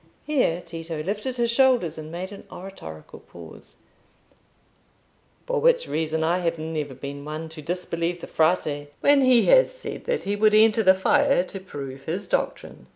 [0.25, 6.95] —here Tito lifted his shoulders and made an oratorical pause—"for which reason I have never
[6.95, 10.95] been one to disbelieve the Frate, when he has said that he would enter the
[10.95, 12.87] fire to prove his doctrine.